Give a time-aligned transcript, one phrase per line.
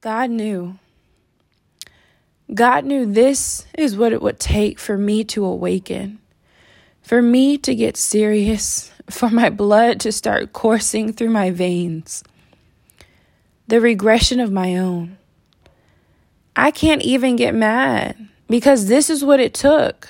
[0.00, 0.78] God knew.
[2.54, 6.18] God knew this is what it would take for me to awaken,
[7.02, 12.24] for me to get serious, for my blood to start coursing through my veins.
[13.68, 15.18] The regression of my own.
[16.56, 20.08] I can't even get mad because this is what it took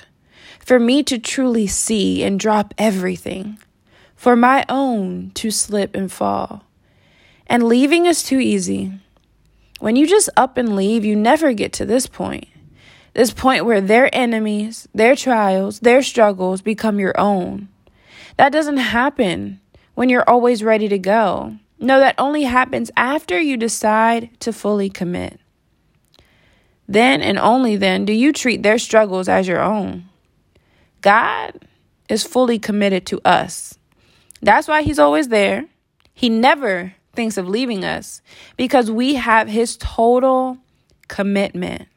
[0.59, 3.59] for me to truly see and drop everything,
[4.15, 6.63] for my own to slip and fall.
[7.45, 8.93] And leaving is too easy.
[9.81, 12.47] When you just up and leave, you never get to this point.
[13.15, 17.67] This point where their enemies, their trials, their struggles become your own.
[18.37, 19.59] That doesn't happen
[19.95, 21.55] when you're always ready to go.
[21.79, 25.39] No, that only happens after you decide to fully commit.
[26.87, 30.05] Then and only then do you treat their struggles as your own.
[31.01, 31.53] God
[32.07, 33.79] is fully committed to us.
[34.43, 35.65] That's why He's always there.
[36.13, 38.21] He never thinks of leaving us
[38.57, 40.57] because we have His total
[41.07, 41.87] commitment.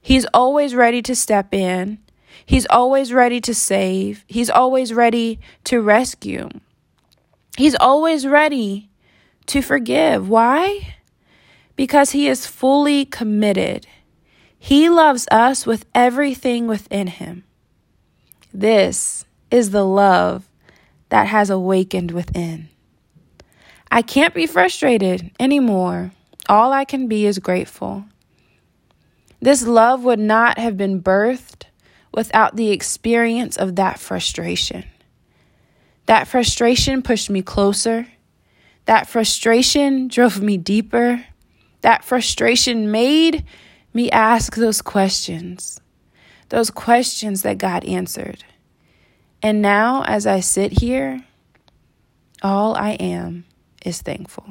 [0.00, 1.98] He's always ready to step in.
[2.46, 4.24] He's always ready to save.
[4.26, 6.48] He's always ready to rescue.
[7.56, 8.88] He's always ready
[9.46, 10.28] to forgive.
[10.28, 10.96] Why?
[11.76, 13.86] Because he is fully committed.
[14.58, 17.44] He loves us with everything within him.
[18.52, 20.48] This is the love
[21.08, 22.68] that has awakened within.
[23.90, 26.12] I can't be frustrated anymore.
[26.48, 28.04] All I can be is grateful.
[29.40, 31.64] This love would not have been birthed
[32.12, 34.84] without the experience of that frustration.
[36.06, 38.06] That frustration pushed me closer.
[38.86, 41.24] That frustration drove me deeper.
[41.82, 43.44] That frustration made
[43.92, 45.80] me ask those questions,
[46.48, 48.44] those questions that God answered.
[49.42, 51.24] And now, as I sit here,
[52.42, 53.46] all I am
[53.84, 54.44] is thankful.